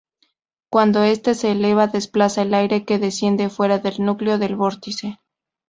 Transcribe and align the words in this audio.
Cuando 0.71 1.03
este 1.03 1.35
se 1.35 1.51
eleva, 1.51 1.85
desplaza 1.85 2.41
el 2.41 2.55
aire 2.55 2.85
que 2.85 2.97
desciende 2.97 3.51
fuera 3.51 3.77
del 3.77 4.03
núcleo 4.03 4.39
del 4.39 4.55
vórtice. 4.55 5.19